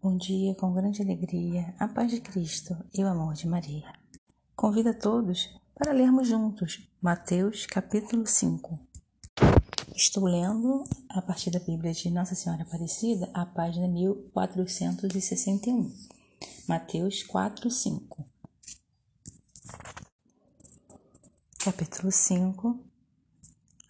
Bom 0.00 0.16
dia, 0.16 0.54
com 0.54 0.72
grande 0.72 1.02
alegria, 1.02 1.74
a 1.76 1.88
paz 1.88 2.12
de 2.12 2.20
Cristo 2.20 2.76
e 2.94 3.02
o 3.02 3.08
amor 3.08 3.34
de 3.34 3.48
Maria. 3.48 3.92
Convido 4.54 4.90
a 4.90 4.94
todos 4.94 5.52
para 5.74 5.92
lermos 5.92 6.28
juntos 6.28 6.88
Mateus 7.02 7.66
capítulo 7.66 8.24
5. 8.24 8.78
Estou 9.96 10.26
lendo 10.26 10.84
a 11.08 11.20
partir 11.20 11.50
da 11.50 11.58
Bíblia 11.58 11.92
de 11.92 12.10
Nossa 12.10 12.36
Senhora 12.36 12.62
Aparecida, 12.62 13.28
a 13.34 13.44
página 13.44 13.88
1461. 13.88 15.92
Mateus 16.68 17.24
4, 17.24 17.68
5. 17.68 18.24
Capítulo 21.58 22.12
5 22.12 22.78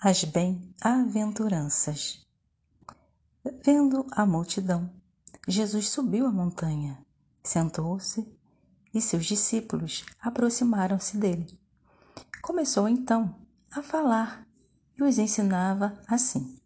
As 0.00 0.24
Bem-aventuranças 0.24 2.26
Vendo 3.62 4.06
a 4.10 4.24
multidão, 4.24 4.90
Jesus 5.50 5.88
subiu 5.88 6.26
a 6.26 6.30
montanha, 6.30 7.02
sentou-se 7.42 8.22
e 8.92 9.00
seus 9.00 9.24
discípulos 9.24 10.04
aproximaram-se 10.20 11.16
dele. 11.16 11.58
Começou 12.42 12.86
então 12.86 13.34
a 13.70 13.82
falar 13.82 14.46
e 14.98 15.02
os 15.02 15.16
ensinava 15.16 15.98
assim: 16.06 16.60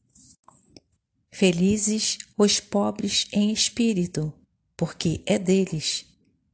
Felizes 1.30 2.18
os 2.36 2.58
pobres 2.58 3.28
em 3.32 3.52
espírito, 3.52 4.32
porque 4.76 5.22
é 5.26 5.38
deles 5.38 6.04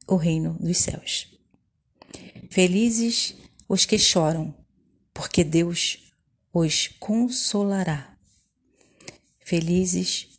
o 0.06 0.16
reino 0.16 0.52
dos 0.60 0.76
céus. 0.76 1.34
Felizes 2.50 3.34
os 3.66 3.86
que 3.86 3.98
choram, 3.98 4.54
porque 5.14 5.42
Deus 5.42 6.12
os 6.52 6.88
consolará. 7.00 8.14
Felizes 9.40 10.37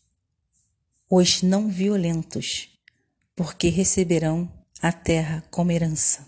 os 1.10 1.42
não 1.42 1.70
violentos, 1.70 2.70
porque 3.36 3.70
receberão 3.70 4.52
a 4.80 4.92
terra 4.92 5.44
como 5.50 5.72
herança. 5.72 6.28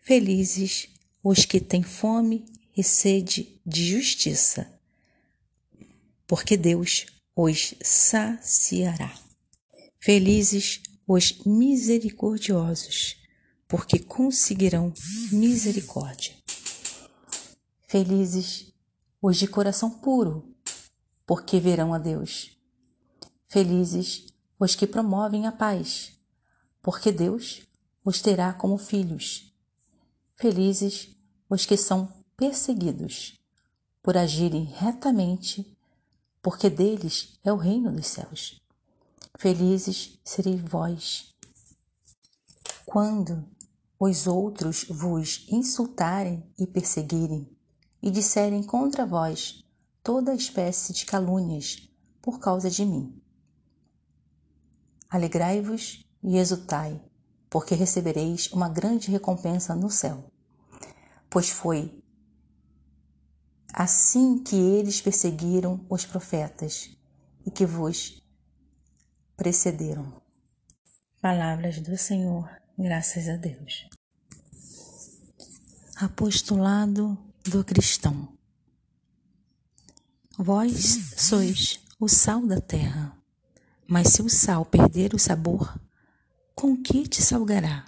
Felizes 0.00 0.88
os 1.22 1.44
que 1.44 1.60
têm 1.60 1.82
fome 1.82 2.44
e 2.76 2.82
sede 2.82 3.60
de 3.64 3.86
justiça, 3.86 4.68
porque 6.26 6.56
Deus 6.56 7.06
os 7.36 7.74
saciará. 7.80 9.16
Felizes 10.00 10.80
os 11.06 11.44
misericordiosos, 11.44 13.16
porque 13.68 14.00
conseguirão 14.00 14.92
misericórdia. 15.30 16.34
Felizes 17.86 18.72
os 19.22 19.36
de 19.36 19.46
coração 19.46 19.90
puro, 19.90 20.54
porque 21.24 21.60
verão 21.60 21.94
a 21.94 21.98
Deus. 21.98 22.57
Felizes 23.50 24.26
os 24.60 24.74
que 24.74 24.86
promovem 24.86 25.46
a 25.46 25.52
paz, 25.52 26.12
porque 26.82 27.10
Deus 27.10 27.62
os 28.04 28.20
terá 28.20 28.52
como 28.52 28.76
filhos. 28.76 29.50
Felizes 30.36 31.16
os 31.48 31.64
que 31.64 31.76
são 31.76 32.12
perseguidos 32.36 33.40
por 34.02 34.18
agirem 34.18 34.64
retamente, 34.64 35.74
porque 36.42 36.68
deles 36.68 37.38
é 37.42 37.50
o 37.50 37.56
reino 37.56 37.90
dos 37.90 38.08
céus. 38.08 38.60
Felizes 39.38 40.18
sereis 40.22 40.60
vós. 40.60 41.34
Quando 42.84 43.48
os 43.98 44.26
outros 44.26 44.84
vos 44.84 45.46
insultarem 45.48 46.44
e 46.58 46.66
perseguirem, 46.66 47.48
e 48.02 48.10
disserem 48.10 48.62
contra 48.62 49.06
vós 49.06 49.64
toda 50.02 50.34
espécie 50.34 50.92
de 50.92 51.06
calúnias 51.06 51.88
por 52.20 52.38
causa 52.38 52.70
de 52.70 52.84
mim. 52.84 53.22
Alegrai-vos 55.10 56.04
e 56.22 56.36
exultai, 56.36 57.00
porque 57.48 57.74
recebereis 57.74 58.52
uma 58.52 58.68
grande 58.68 59.10
recompensa 59.10 59.74
no 59.74 59.90
céu. 59.90 60.30
Pois 61.30 61.48
foi 61.48 62.02
assim 63.72 64.42
que 64.42 64.56
eles 64.56 65.00
perseguiram 65.00 65.86
os 65.88 66.04
profetas 66.04 66.90
e 67.46 67.50
que 67.50 67.64
vos 67.64 68.22
precederam. 69.36 70.20
Palavras 71.20 71.80
do 71.80 71.96
Senhor, 71.96 72.48
graças 72.78 73.28
a 73.28 73.36
Deus. 73.36 73.88
Apostolado 75.96 77.18
do 77.44 77.64
cristão. 77.64 78.36
Vós 80.36 81.14
sois 81.16 81.84
o 81.98 82.08
sal 82.08 82.46
da 82.46 82.60
terra. 82.60 83.17
Mas 83.90 84.08
se 84.08 84.20
o 84.20 84.28
sal 84.28 84.66
perder 84.66 85.14
o 85.14 85.18
sabor, 85.18 85.80
com 86.54 86.76
que 86.76 87.08
te 87.08 87.22
salgará? 87.22 87.86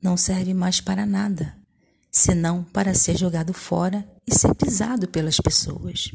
Não 0.00 0.16
serve 0.16 0.54
mais 0.54 0.80
para 0.80 1.04
nada, 1.04 1.58
senão 2.08 2.62
para 2.62 2.94
ser 2.94 3.18
jogado 3.18 3.52
fora 3.52 4.08
e 4.24 4.32
ser 4.32 4.54
pisado 4.54 5.08
pelas 5.08 5.40
pessoas. 5.40 6.12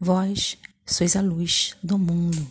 Vós 0.00 0.56
sois 0.86 1.14
a 1.14 1.20
luz 1.20 1.76
do 1.82 1.98
mundo. 1.98 2.50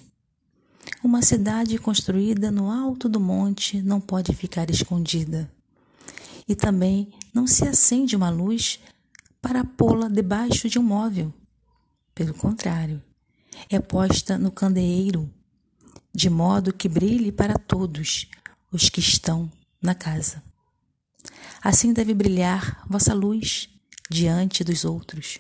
Uma 1.04 1.24
cidade 1.24 1.80
construída 1.80 2.52
no 2.52 2.70
alto 2.70 3.10
do 3.10 3.20
monte 3.20 3.82
não 3.82 4.00
pode 4.00 4.36
ficar 4.36 4.70
escondida. 4.70 5.52
E 6.48 6.54
também 6.54 7.12
não 7.34 7.48
se 7.48 7.68
acende 7.68 8.16
uma 8.16 8.30
luz 8.30 8.80
para 9.42 9.64
pô-la 9.64 10.08
debaixo 10.08 10.70
de 10.70 10.78
um 10.78 10.84
móvel. 10.84 11.34
Pelo 12.14 12.36
contrário, 12.36 13.02
é 13.70 13.80
posta 13.80 14.38
no 14.38 14.52
candeeiro, 14.52 15.30
de 16.14 16.30
modo 16.30 16.74
que 16.74 16.90
brilhe 16.90 17.32
para 17.32 17.58
todos 17.58 18.28
os 18.72 18.90
que 18.90 19.00
estão 19.00 19.52
na 19.82 19.96
casa. 19.96 20.44
Assim 21.62 21.94
deve 21.94 22.14
brilhar 22.14 22.86
vossa 22.88 23.14
luz 23.14 23.70
diante 24.10 24.64
dos 24.64 24.86
outros, 24.86 25.40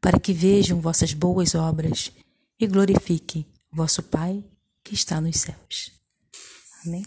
para 0.00 0.20
que 0.20 0.32
vejam 0.32 0.80
vossas 0.80 1.12
boas 1.12 1.54
obras 1.54 2.12
e 2.58 2.66
glorifiquem 2.66 3.46
vosso 3.72 4.02
Pai 4.02 4.44
que 4.84 4.94
está 4.94 5.20
nos 5.20 5.36
céus. 5.38 5.92
Amém. 6.84 7.04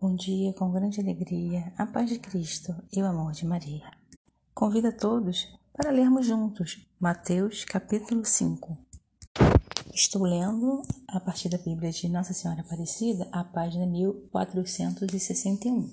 Bom 0.00 0.14
dia, 0.14 0.52
com 0.52 0.70
grande 0.70 1.00
alegria, 1.00 1.72
a 1.76 1.86
paz 1.86 2.10
de 2.10 2.18
Cristo 2.18 2.74
e 2.92 3.02
o 3.02 3.06
amor 3.06 3.32
de 3.32 3.44
Maria. 3.44 3.90
Convido 4.54 4.88
a 4.88 4.92
todos 4.92 5.48
para 5.76 5.90
lermos 5.90 6.24
juntos 6.24 6.88
Mateus 6.98 7.66
capítulo 7.66 8.24
5. 8.24 8.78
Estou 9.92 10.22
lendo 10.22 10.80
a 11.06 11.20
partir 11.20 11.50
da 11.50 11.58
Bíblia 11.58 11.92
de 11.92 12.08
Nossa 12.08 12.32
Senhora 12.32 12.62
Aparecida, 12.62 13.28
a 13.30 13.44
página 13.44 13.84
1461. 13.84 15.92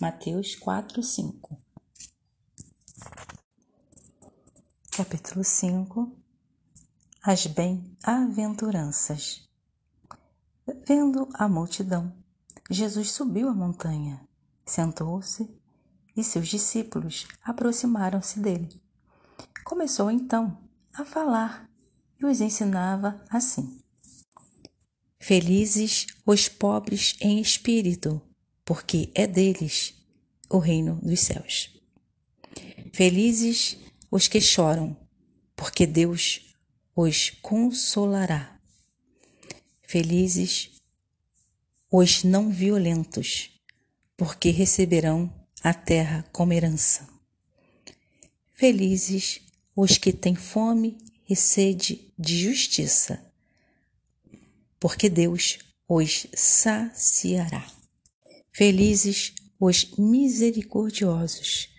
Mateus 0.00 0.54
4, 0.54 1.02
5. 1.02 1.58
Capítulo 4.92 5.42
5 5.42 6.16
As 7.20 7.46
Bem-aventuranças 7.46 9.50
Vendo 10.86 11.28
a 11.34 11.48
multidão, 11.48 12.12
Jesus 12.70 13.10
subiu 13.10 13.48
a 13.48 13.54
montanha, 13.54 14.24
sentou-se 14.64 15.50
e 16.16 16.22
seus 16.22 16.46
discípulos 16.46 17.26
aproximaram-se 17.42 18.38
dele. 18.38 18.80
Começou 19.64 20.10
então 20.10 20.58
a 20.92 21.04
falar 21.04 21.70
e 22.20 22.26
os 22.26 22.40
ensinava 22.40 23.22
assim: 23.30 23.80
Felizes 25.18 26.06
os 26.26 26.48
pobres 26.48 27.16
em 27.20 27.40
espírito, 27.40 28.20
porque 28.64 29.10
é 29.14 29.26
deles 29.26 29.94
o 30.48 30.58
reino 30.58 30.96
dos 31.02 31.20
céus. 31.20 31.70
Felizes 32.92 33.76
os 34.10 34.26
que 34.26 34.40
choram, 34.40 34.96
porque 35.54 35.86
Deus 35.86 36.54
os 36.96 37.30
consolará. 37.42 38.58
Felizes 39.82 40.70
os 41.90 42.24
não 42.24 42.50
violentos, 42.50 43.50
porque 44.16 44.50
receberão 44.50 45.32
a 45.62 45.74
terra 45.74 46.24
como 46.32 46.52
herança. 46.52 47.08
Felizes 48.60 49.40
os 49.74 49.96
que 49.96 50.12
têm 50.12 50.34
fome 50.34 50.98
e 51.26 51.34
sede 51.34 52.12
de 52.18 52.38
justiça, 52.38 53.24
porque 54.78 55.08
Deus 55.08 55.56
os 55.88 56.26
saciará. 56.34 57.66
Felizes 58.52 59.32
os 59.58 59.96
misericordiosos, 59.96 61.70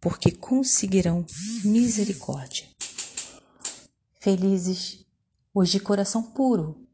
porque 0.00 0.30
conseguirão 0.30 1.26
misericórdia. 1.62 2.66
Felizes 4.18 5.04
os 5.52 5.68
de 5.68 5.78
coração 5.78 6.22
puro, 6.22 6.88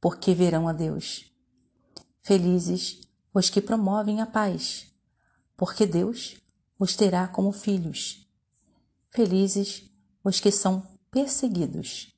porque 0.00 0.34
verão 0.34 0.66
a 0.66 0.72
Deus. 0.72 1.32
Felizes 2.20 3.02
os 3.32 3.48
que 3.48 3.60
promovem 3.60 4.20
a 4.20 4.26
paz, 4.26 4.88
porque 5.56 5.86
Deus 5.86 6.34
os 6.80 6.96
terá 6.96 7.28
como 7.28 7.52
filhos. 7.52 8.22
Felizes 9.14 9.90
os 10.24 10.40
que 10.40 10.50
são 10.50 10.82
perseguidos 11.10 12.16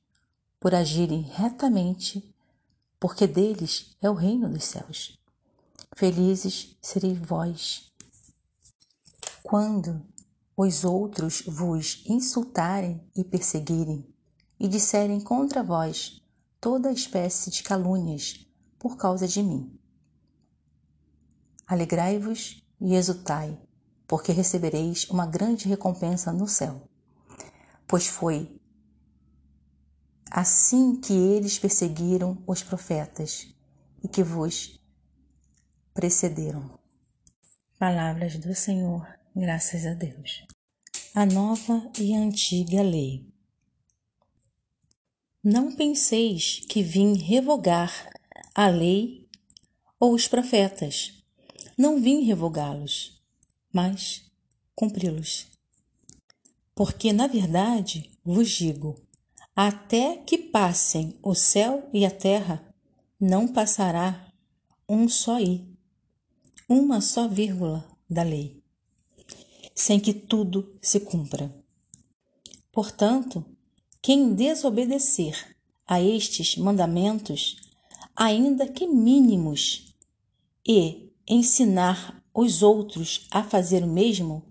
por 0.61 0.73
agirem 0.73 1.21
retamente, 1.21 2.33
porque 2.97 3.27
deles 3.27 3.97
é 4.01 4.09
o 4.09 4.13
reino 4.13 4.49
dos 4.49 4.63
céus. 4.63 5.19
Felizes 5.93 6.77
sereis 6.81 7.19
vós 7.19 7.91
quando 9.43 10.01
os 10.55 10.85
outros 10.85 11.43
vos 11.45 12.01
insultarem 12.07 13.05
e 13.13 13.25
perseguirem 13.25 14.07
e 14.57 14.65
disserem 14.65 15.19
contra 15.19 15.61
vós 15.61 16.21
toda 16.61 16.93
espécie 16.93 17.51
de 17.51 17.61
calúnias 17.61 18.47
por 18.79 18.95
causa 18.95 19.27
de 19.27 19.43
mim. 19.43 19.77
Alegrai-vos 21.67 22.63
e 22.79 22.95
exultai, 22.95 23.59
porque 24.07 24.31
recebereis 24.31 25.09
uma 25.09 25.25
grande 25.25 25.67
recompensa 25.67 26.31
no 26.31 26.47
céu. 26.47 26.87
Pois 27.87 28.07
foi 28.07 28.59
assim 30.29 30.99
que 30.99 31.13
eles 31.13 31.57
perseguiram 31.57 32.43
os 32.45 32.61
profetas 32.61 33.47
e 34.03 34.07
que 34.07 34.23
vos 34.23 34.79
precederam. 35.93 36.77
Palavras 37.79 38.37
do 38.37 38.53
Senhor, 38.53 39.07
graças 39.35 39.85
a 39.85 39.93
Deus. 39.93 40.45
A 41.13 41.25
nova 41.25 41.89
e 41.99 42.15
antiga 42.15 42.81
lei. 42.81 43.25
Não 45.43 45.75
penseis 45.75 46.61
que 46.67 46.81
vim 46.81 47.15
revogar 47.15 48.09
a 48.53 48.67
lei 48.67 49.29
ou 49.99 50.13
os 50.13 50.27
profetas. 50.27 51.23
Não 51.77 52.01
vim 52.01 52.23
revogá-los, 52.23 53.14
mas 53.75 54.23
cumpri-los. 54.73 55.47
Porque, 56.73 57.11
na 57.11 57.27
verdade, 57.27 58.09
vos 58.23 58.49
digo: 58.49 58.95
até 59.53 60.15
que 60.15 60.37
passem 60.37 61.19
o 61.21 61.35
céu 61.35 61.89
e 61.91 62.05
a 62.05 62.09
terra, 62.09 62.73
não 63.19 63.45
passará 63.49 64.31
um 64.87 65.09
só 65.09 65.41
i, 65.41 65.67
uma 66.69 67.01
só 67.01 67.27
vírgula 67.27 67.85
da 68.09 68.23
lei, 68.23 68.63
sem 69.73 69.99
que 69.99 70.13
tudo 70.13 70.77
se 70.81 71.01
cumpra. 71.01 71.53
Portanto, 72.71 73.43
quem 74.01 74.33
desobedecer 74.33 75.57
a 75.85 76.01
estes 76.01 76.55
mandamentos, 76.55 77.57
ainda 78.15 78.69
que 78.69 78.87
mínimos, 78.87 79.93
e 80.65 81.11
ensinar 81.27 82.24
os 82.35 82.61
outros 82.61 83.27
a 83.31 83.41
fazer 83.41 83.81
o 83.81 83.87
mesmo, 83.87 84.43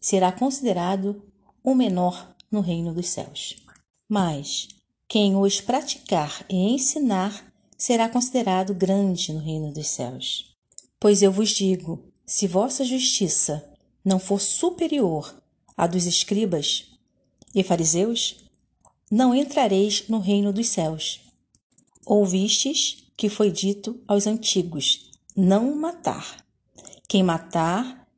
será 0.00 0.30
considerado 0.30 1.20
o 1.62 1.74
menor 1.74 2.32
no 2.48 2.60
reino 2.60 2.94
dos 2.94 3.08
céus. 3.08 3.56
Mas 4.08 4.68
quem 5.08 5.34
os 5.34 5.60
praticar 5.60 6.46
e 6.48 6.54
ensinar 6.54 7.52
será 7.76 8.08
considerado 8.08 8.72
grande 8.72 9.32
no 9.32 9.40
reino 9.40 9.72
dos 9.72 9.88
céus. 9.88 10.56
Pois 11.00 11.20
eu 11.20 11.32
vos 11.32 11.50
digo: 11.50 12.04
se 12.24 12.46
vossa 12.46 12.84
justiça 12.84 13.68
não 14.04 14.20
for 14.20 14.40
superior 14.40 15.34
à 15.76 15.88
dos 15.88 16.06
escribas 16.06 16.86
e 17.52 17.64
fariseus, 17.64 18.36
não 19.10 19.34
entrareis 19.34 20.06
no 20.08 20.20
reino 20.20 20.52
dos 20.52 20.68
céus. 20.68 21.20
Ouvistes 22.04 23.04
que 23.16 23.28
foi 23.28 23.50
dito 23.50 24.00
aos 24.06 24.28
antigos: 24.28 25.10
não 25.36 25.74
matar. 25.74 26.45
Quem 27.08 27.22
matar 27.22 28.08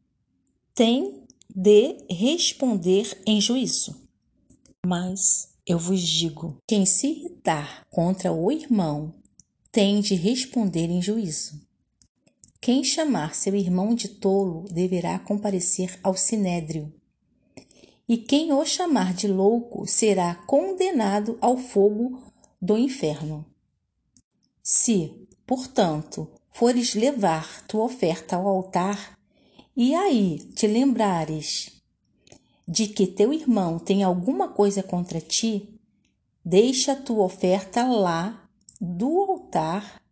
tem 0.74 1.26
de 1.54 2.06
responder 2.08 3.20
em 3.26 3.38
juízo. 3.40 3.94
Mas 4.86 5.54
eu 5.66 5.78
vos 5.78 6.00
digo: 6.00 6.56
quem 6.66 6.86
se 6.86 7.08
irritar 7.08 7.86
contra 7.90 8.32
o 8.32 8.50
irmão 8.50 9.14
tem 9.70 10.00
de 10.00 10.14
responder 10.14 10.88
em 10.88 11.02
juízo. 11.02 11.60
Quem 12.60 12.82
chamar 12.82 13.34
seu 13.34 13.54
irmão 13.54 13.94
de 13.94 14.08
tolo 14.08 14.64
deverá 14.70 15.18
comparecer 15.18 15.98
ao 16.02 16.16
sinédrio. 16.16 16.92
E 18.08 18.16
quem 18.16 18.54
o 18.54 18.64
chamar 18.64 19.12
de 19.12 19.28
louco 19.28 19.86
será 19.86 20.34
condenado 20.46 21.36
ao 21.42 21.58
fogo 21.58 22.22
do 22.60 22.78
inferno. 22.78 23.44
Se, 24.62 25.28
portanto, 25.46 26.28
fores 26.52 26.94
levar 26.94 27.66
tua 27.66 27.84
oferta 27.84 28.36
ao 28.36 28.46
altar, 28.46 29.18
e 29.76 29.94
aí 29.94 30.38
te 30.54 30.66
lembrares 30.66 31.82
de 32.66 32.88
que 32.88 33.06
teu 33.06 33.32
irmão 33.32 33.78
tem 33.78 34.02
alguma 34.02 34.48
coisa 34.48 34.82
contra 34.82 35.20
ti, 35.20 35.68
deixa 36.44 36.94
tua 36.94 37.24
oferta 37.24 37.84
lá 37.84 38.48
do 38.80 39.22
altar 39.22 40.02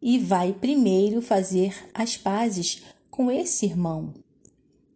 e 0.00 0.18
vai 0.18 0.52
primeiro 0.52 1.20
fazer 1.20 1.88
as 1.94 2.16
pazes 2.16 2.82
com 3.10 3.30
esse 3.30 3.66
irmão 3.66 4.14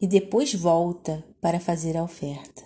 e 0.01 0.07
depois 0.07 0.53
volta 0.53 1.25
para 1.41 1.61
fazer 1.61 1.97
a 1.97 2.03
oferta. 2.03 2.65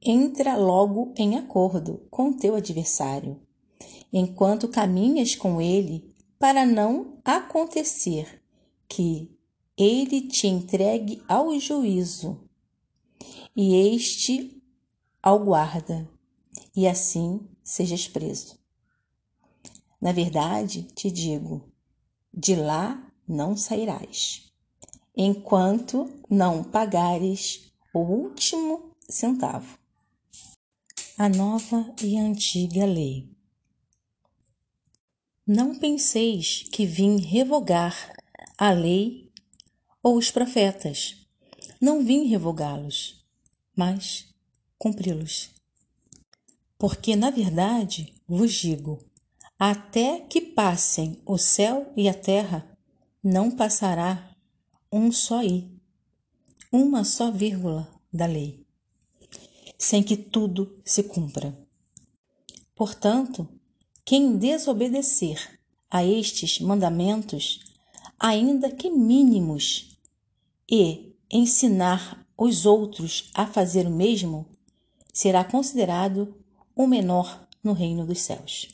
Entra 0.00 0.56
logo 0.56 1.12
em 1.16 1.36
acordo 1.36 2.02
com 2.10 2.32
teu 2.32 2.54
adversário, 2.54 3.40
enquanto 4.12 4.68
caminhas 4.68 5.34
com 5.34 5.60
ele 5.60 6.11
para 6.42 6.66
não 6.66 7.18
acontecer 7.24 8.42
que 8.88 9.30
ele 9.76 10.22
te 10.22 10.48
entregue 10.48 11.22
ao 11.28 11.56
juízo 11.60 12.50
e 13.54 13.76
este 13.94 14.60
ao 15.22 15.38
guarda, 15.38 16.10
e 16.74 16.88
assim 16.88 17.48
sejas 17.62 18.08
preso. 18.08 18.58
Na 20.00 20.10
verdade, 20.10 20.82
te 20.82 21.12
digo, 21.12 21.72
de 22.34 22.56
lá 22.56 23.08
não 23.28 23.56
sairás, 23.56 24.52
enquanto 25.16 26.10
não 26.28 26.64
pagares 26.64 27.72
o 27.94 28.00
último 28.00 28.96
centavo. 29.08 29.78
A 31.16 31.28
nova 31.28 31.94
e 32.02 32.18
antiga 32.18 32.84
lei. 32.84 33.31
Não 35.54 35.78
penseis 35.78 36.64
que 36.72 36.86
vim 36.86 37.18
revogar 37.18 38.16
a 38.56 38.70
lei 38.70 39.30
ou 40.02 40.16
os 40.16 40.30
profetas. 40.30 41.26
Não 41.78 42.02
vim 42.02 42.24
revogá-los, 42.26 43.22
mas 43.76 44.34
cumpri-los. 44.78 45.50
Porque, 46.78 47.14
na 47.14 47.28
verdade, 47.28 48.14
vos 48.26 48.54
digo: 48.54 49.04
até 49.58 50.20
que 50.20 50.40
passem 50.40 51.20
o 51.26 51.36
céu 51.36 51.92
e 51.94 52.08
a 52.08 52.14
terra, 52.14 52.66
não 53.22 53.50
passará 53.50 54.34
um 54.90 55.12
só 55.12 55.42
i, 55.42 55.70
uma 56.72 57.04
só 57.04 57.30
vírgula 57.30 57.92
da 58.10 58.24
lei, 58.24 58.66
sem 59.76 60.02
que 60.02 60.16
tudo 60.16 60.80
se 60.82 61.02
cumpra. 61.02 61.54
Portanto, 62.74 63.46
quem 64.04 64.36
desobedecer 64.36 65.58
a 65.90 66.04
estes 66.04 66.58
mandamentos, 66.58 67.60
ainda 68.18 68.70
que 68.70 68.90
mínimos, 68.90 69.96
e 70.70 71.14
ensinar 71.30 72.26
os 72.36 72.66
outros 72.66 73.30
a 73.34 73.46
fazer 73.46 73.86
o 73.86 73.90
mesmo, 73.90 74.46
será 75.12 75.44
considerado 75.44 76.34
o 76.74 76.86
menor 76.86 77.46
no 77.62 77.72
reino 77.72 78.06
dos 78.06 78.20
céus. 78.20 78.68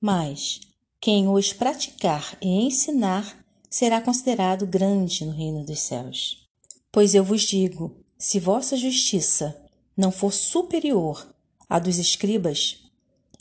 Mas 0.00 0.60
quem 1.00 1.28
os 1.28 1.52
praticar 1.52 2.36
e 2.40 2.48
ensinar 2.48 3.44
será 3.68 4.00
considerado 4.00 4.66
grande 4.66 5.24
no 5.24 5.32
reino 5.32 5.64
dos 5.64 5.80
céus. 5.80 6.48
Pois 6.90 7.14
eu 7.14 7.22
vos 7.22 7.42
digo: 7.42 7.96
se 8.18 8.40
vossa 8.40 8.76
justiça 8.76 9.56
não 9.96 10.10
for 10.10 10.32
superior 10.32 11.26
à 11.68 11.78
dos 11.78 11.98
escribas 11.98 12.78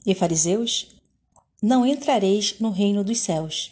e 0.05 0.13
fariseus, 0.13 1.00
não 1.61 1.85
entrareis 1.85 2.59
no 2.59 2.71
reino 2.71 3.03
dos 3.03 3.19
céus. 3.19 3.71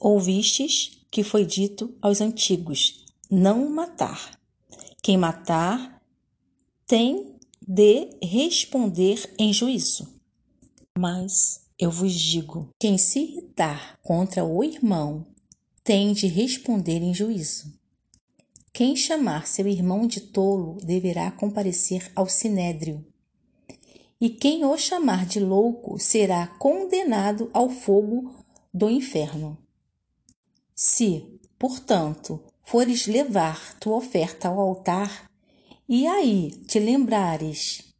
Ouvistes 0.00 1.02
que 1.10 1.22
foi 1.22 1.44
dito 1.44 1.94
aos 2.00 2.20
antigos: 2.20 3.04
não 3.30 3.68
matar. 3.68 4.38
Quem 5.02 5.18
matar 5.18 6.02
tem 6.86 7.36
de 7.66 8.08
responder 8.22 9.32
em 9.38 9.52
juízo. 9.52 10.08
Mas 10.98 11.66
eu 11.78 11.90
vos 11.90 12.12
digo: 12.12 12.70
quem 12.78 12.96
se 12.96 13.20
irritar 13.20 13.98
contra 14.02 14.44
o 14.44 14.64
irmão 14.64 15.26
tem 15.82 16.14
de 16.14 16.26
responder 16.26 17.02
em 17.02 17.12
juízo. 17.12 17.72
Quem 18.72 18.96
chamar 18.96 19.46
seu 19.46 19.68
irmão 19.68 20.06
de 20.06 20.20
tolo 20.20 20.78
deverá 20.82 21.30
comparecer 21.30 22.10
ao 22.16 22.28
sinédrio 22.28 23.06
e 24.20 24.30
quem 24.30 24.64
o 24.64 24.76
chamar 24.76 25.26
de 25.26 25.40
louco 25.40 25.98
será 25.98 26.46
condenado 26.46 27.50
ao 27.52 27.68
fogo 27.68 28.34
do 28.72 28.88
inferno. 28.88 29.58
Se, 30.74 31.38
portanto, 31.58 32.40
fores 32.62 33.06
levar 33.06 33.78
tua 33.78 33.96
oferta 33.96 34.48
ao 34.48 34.58
altar, 34.58 35.30
e 35.88 36.06
aí 36.06 36.50
te 36.66 36.78
lembrares 36.78 37.94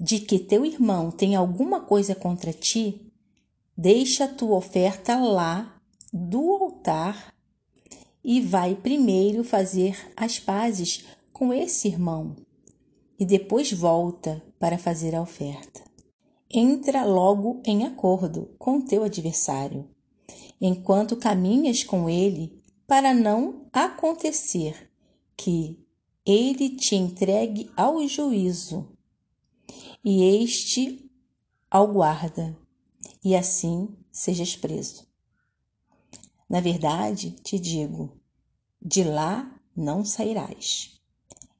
de 0.00 0.18
que 0.18 0.38
teu 0.38 0.64
irmão 0.64 1.10
tem 1.10 1.34
alguma 1.34 1.80
coisa 1.80 2.14
contra 2.14 2.52
ti, 2.52 3.12
deixa 3.76 4.26
tua 4.26 4.56
oferta 4.56 5.16
lá 5.16 5.80
do 6.12 6.54
altar 6.54 7.34
e 8.22 8.40
vai 8.40 8.74
primeiro 8.74 9.44
fazer 9.44 10.12
as 10.16 10.38
pazes 10.38 11.04
com 11.32 11.52
esse 11.52 11.88
irmão 11.88 12.36
e 13.18 13.24
depois 13.24 13.72
volta 13.72 14.42
para 14.64 14.78
fazer 14.78 15.14
a 15.14 15.20
oferta. 15.20 15.82
Entra 16.50 17.04
logo 17.04 17.60
em 17.66 17.84
acordo 17.84 18.48
com 18.58 18.80
teu 18.80 19.04
adversário, 19.04 19.90
enquanto 20.58 21.18
caminhas 21.18 21.84
com 21.84 22.08
ele, 22.08 22.62
para 22.86 23.12
não 23.12 23.66
acontecer 23.70 24.90
que 25.36 25.86
ele 26.24 26.70
te 26.70 26.96
entregue 26.96 27.70
ao 27.76 28.08
juízo 28.08 28.88
e 30.02 30.42
este 30.42 31.10
ao 31.70 31.86
guarda, 31.92 32.56
e 33.22 33.36
assim 33.36 33.94
sejas 34.10 34.56
preso. 34.56 35.06
Na 36.48 36.60
verdade, 36.60 37.32
te 37.42 37.58
digo, 37.58 38.18
de 38.80 39.04
lá 39.04 39.60
não 39.76 40.06
sairás, 40.06 40.98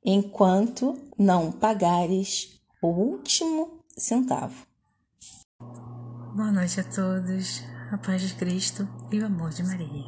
enquanto 0.02 0.98
não 1.18 1.52
pagares 1.52 2.53
o 2.84 2.88
último 2.88 3.80
centavo. 3.96 4.66
Boa 6.34 6.52
noite 6.52 6.80
a 6.80 6.84
todos, 6.84 7.62
a 7.90 7.96
paz 7.96 8.20
de 8.20 8.34
Cristo 8.34 8.86
e 9.10 9.20
o 9.20 9.24
amor 9.24 9.48
de 9.48 9.62
Maria. 9.62 10.04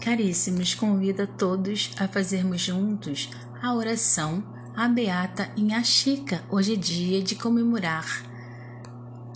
Caríssimos, 0.00 0.72
convido 0.72 1.24
a 1.24 1.26
todos 1.26 1.90
a 1.98 2.06
fazermos 2.06 2.60
juntos 2.60 3.28
a 3.60 3.74
oração 3.74 4.44
à 4.76 4.86
Beata 4.86 5.50
Inhaxica. 5.56 6.44
Hoje 6.48 6.74
é 6.74 6.76
dia 6.76 7.20
de 7.24 7.34
comemorar 7.34 8.06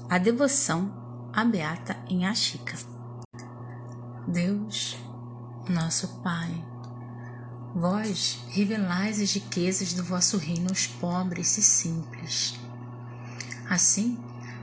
a 0.08 0.16
devoção 0.18 1.28
à 1.32 1.44
Beata 1.44 1.96
Inhaxica. 2.08 2.76
Deus, 4.28 4.96
nosso 5.68 6.22
Pai, 6.22 6.54
vós 7.74 8.38
revelais 8.48 9.20
as 9.20 9.32
riquezas 9.32 9.92
do 9.92 10.04
vosso 10.04 10.36
reino 10.36 10.68
aos 10.68 10.86
pobres 10.86 11.58
e 11.58 11.62
simples. 11.62 12.59
Assim, 13.70 14.18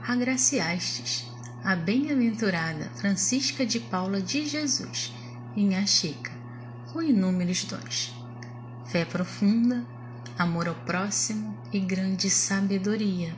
agraciastes 0.06 1.26
a 1.64 1.74
bem-aventurada 1.74 2.90
Francisca 2.96 3.64
de 3.64 3.80
Paula 3.80 4.20
de 4.20 4.46
Jesus, 4.46 5.14
Inhaxica, 5.56 6.30
com 6.92 7.00
inúmeros 7.00 7.64
dons, 7.64 8.14
fé 8.84 9.06
profunda, 9.06 9.82
amor 10.38 10.68
ao 10.68 10.74
próximo 10.74 11.56
e 11.72 11.80
grande 11.80 12.28
sabedoria. 12.28 13.34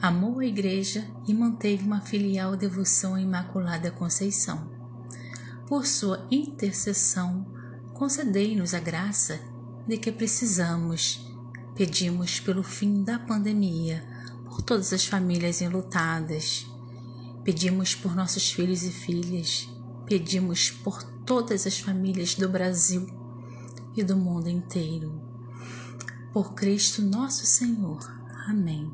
Amou 0.00 0.38
a 0.38 0.46
Igreja 0.46 1.06
e 1.26 1.34
manteve 1.34 1.84
uma 1.84 2.00
filial 2.00 2.56
devoção 2.56 3.14
à 3.14 3.20
Imaculada 3.20 3.90
Conceição. 3.90 4.70
Por 5.66 5.84
sua 5.84 6.26
intercessão, 6.30 7.46
concedei-nos 7.92 8.72
a 8.72 8.80
graça 8.80 9.38
de 9.86 9.98
que 9.98 10.10
precisamos. 10.10 11.28
Pedimos 11.78 12.40
pelo 12.40 12.64
fim 12.64 13.04
da 13.04 13.20
pandemia, 13.20 14.02
por 14.46 14.62
todas 14.62 14.92
as 14.92 15.06
famílias 15.06 15.60
enlutadas. 15.60 16.66
Pedimos 17.44 17.94
por 17.94 18.16
nossos 18.16 18.50
filhos 18.50 18.82
e 18.82 18.90
filhas. 18.90 19.68
Pedimos 20.04 20.72
por 20.72 21.00
todas 21.24 21.68
as 21.68 21.78
famílias 21.78 22.34
do 22.34 22.48
Brasil 22.48 23.06
e 23.96 24.02
do 24.02 24.16
mundo 24.16 24.48
inteiro. 24.48 25.22
Por 26.32 26.52
Cristo 26.54 27.00
nosso 27.00 27.46
Senhor. 27.46 28.00
Amém. 28.48 28.92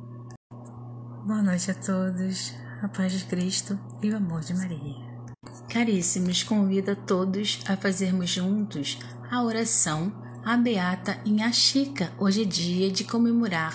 Boa 1.27 1.43
noite 1.43 1.71
a 1.71 1.75
todos, 1.75 2.53
a 2.83 2.89
paz 2.89 3.13
de 3.13 3.25
Cristo 3.25 3.81
e 4.03 4.11
o 4.11 4.17
amor 4.19 4.43
de 4.43 4.53
Maria. 4.53 5.25
Caríssimos, 5.71 6.43
convido 6.43 6.91
a 6.91 6.97
todos 6.97 7.65
a 7.67 7.79
fazermos 7.79 8.29
juntos 8.29 8.99
a 9.31 9.43
oração 9.43 10.23
à 10.45 10.59
Beata 10.59 11.19
Inhaxica. 11.25 12.13
Hoje 12.19 12.43
é 12.43 12.45
dia 12.45 12.91
de 12.91 13.03
comemorar 13.05 13.75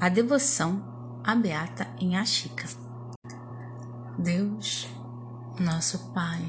a 0.00 0.08
devoção 0.08 1.20
à 1.22 1.36
Beata 1.36 1.86
Inhaxica. 2.00 2.66
Deus, 4.18 4.88
nosso 5.58 6.10
Pai, 6.12 6.42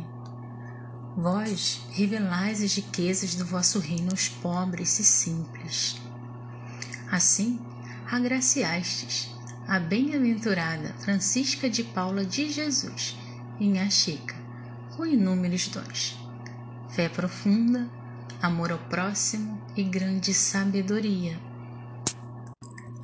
Vós 1.16 1.82
revelais 1.92 2.64
as 2.64 2.74
riquezas 2.76 3.36
do 3.36 3.46
vosso 3.46 3.80
reino 3.80 4.12
aos 4.12 4.30
pobres 4.30 4.98
e 4.98 5.04
simples. 5.04 6.02
Assim, 7.12 7.60
agraciastes 8.10 9.30
a 9.68 9.78
bem-aventurada 9.78 10.96
Francisca 11.00 11.70
de 11.70 11.84
Paula 11.84 12.26
de 12.26 12.50
Jesus, 12.50 13.18
Chica, 13.90 14.36
com 14.96 15.06
inúmeros 15.06 15.68
dons, 15.68 16.18
fé 16.90 17.10
profunda, 17.10 17.90
amor 18.42 18.72
ao 18.72 18.80
próximo 18.80 19.62
e 19.78 19.84
grande 19.84 20.34
sabedoria. 20.34 21.40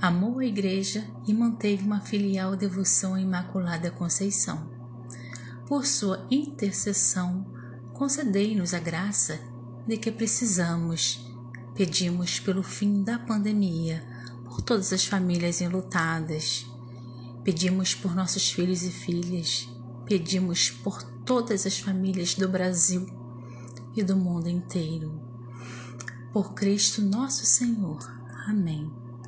Amou 0.02 0.40
a 0.40 0.46
Igreja 0.46 1.08
e 1.28 1.34
manteve 1.34 1.84
uma 1.84 2.02
filial 2.02 2.56
devoção 2.56 3.14
à 3.14 3.22
Imaculada 3.22 3.92
Conceição. 3.92 4.68
Por 5.68 5.86
sua 5.86 6.26
intercessão, 6.32 7.46
concedei-nos 7.94 8.74
a 8.74 8.80
graça 8.80 9.40
de 9.88 9.98
que 9.98 10.12
precisamos. 10.12 11.24
Pedimos 11.76 12.40
pelo 12.40 12.64
fim 12.64 13.04
da 13.04 13.20
pandemia, 13.20 14.04
por 14.44 14.62
todas 14.62 14.92
as 14.92 15.06
famílias 15.06 15.62
enlutadas. 15.62 16.66
Pedimos 17.44 17.94
por 17.94 18.16
nossos 18.16 18.52
filhos 18.52 18.82
e 18.82 18.90
filhas. 18.90 19.70
Pedimos 20.04 20.72
por 20.72 21.04
todas 21.04 21.68
as 21.68 21.78
famílias 21.78 22.34
do 22.34 22.50
Brasil 22.50 23.06
e 23.96 24.02
do 24.02 24.16
mundo 24.16 24.50
inteiro. 24.50 25.27
Por 26.38 26.54
Cristo 26.54 27.02
nosso 27.02 27.44
Senhor. 27.48 27.98
Amém. 28.48 29.07